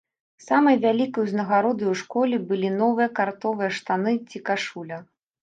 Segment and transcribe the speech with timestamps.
[0.43, 4.97] Самай вялікай узнагародай у школе былі новыя картовыя штаны ці кашуля.